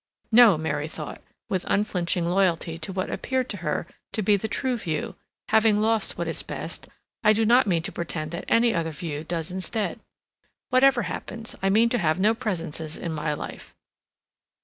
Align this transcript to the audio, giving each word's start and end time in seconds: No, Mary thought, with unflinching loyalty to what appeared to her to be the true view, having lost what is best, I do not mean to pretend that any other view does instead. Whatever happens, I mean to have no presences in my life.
No, 0.31 0.57
Mary 0.57 0.87
thought, 0.87 1.21
with 1.47 1.63
unflinching 1.69 2.25
loyalty 2.25 2.79
to 2.79 2.91
what 2.91 3.11
appeared 3.11 3.49
to 3.49 3.57
her 3.57 3.85
to 4.13 4.23
be 4.23 4.35
the 4.35 4.47
true 4.47 4.75
view, 4.75 5.15
having 5.49 5.79
lost 5.79 6.17
what 6.17 6.27
is 6.27 6.41
best, 6.41 6.87
I 7.23 7.33
do 7.33 7.45
not 7.45 7.67
mean 7.67 7.83
to 7.83 7.91
pretend 7.91 8.31
that 8.31 8.45
any 8.47 8.73
other 8.73 8.89
view 8.89 9.23
does 9.23 9.51
instead. 9.51 9.99
Whatever 10.71 11.03
happens, 11.03 11.55
I 11.61 11.69
mean 11.69 11.89
to 11.89 11.99
have 11.99 12.19
no 12.19 12.33
presences 12.33 12.97
in 12.97 13.11
my 13.13 13.35
life. 13.35 13.75